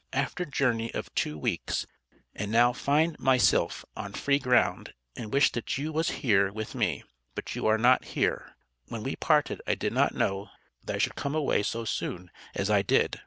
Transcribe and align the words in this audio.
After 0.13 0.45
Jorney 0.45 0.89
of 0.95 1.13
too 1.13 1.37
weeks, 1.37 1.85
and 2.33 2.51
now 2.51 2.73
find 2.73 3.15
mysilf 3.19 3.85
on 3.95 4.13
free 4.13 4.39
ground 4.39 4.95
and 5.15 5.31
wish 5.31 5.51
that 5.51 5.77
you 5.77 5.93
was 5.93 6.09
here 6.25 6.51
with 6.51 6.73
me 6.73 7.03
But 7.35 7.53
you 7.55 7.67
are 7.67 7.77
not 7.77 8.05
here, 8.05 8.55
when 8.87 9.03
we 9.03 9.15
parted 9.15 9.61
I 9.67 9.75
did 9.75 9.93
not 9.93 10.15
know 10.15 10.49
that 10.85 10.95
I 10.95 10.97
should 10.97 11.13
come 11.13 11.35
away 11.35 11.61
so 11.61 11.85
soon 11.85 12.31
as 12.55 12.67
I 12.67 12.81
did. 12.81 13.19